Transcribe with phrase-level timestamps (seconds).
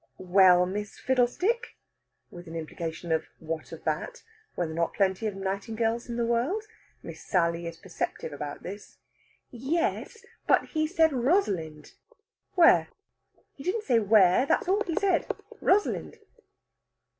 [0.17, 1.77] "Well, Miss Fiddlestick!"
[2.31, 4.23] with an implication of what of that?
[4.55, 6.63] Were there not plenty of Nightingales in the world?
[7.03, 8.97] Miss Sally is perceptive about this.
[9.51, 11.93] "Yes, but he said Rosalind."
[12.55, 12.87] "Where?"
[13.53, 14.47] "He didn't say where.
[14.47, 15.27] That's all he said
[15.61, 16.17] Rosalind."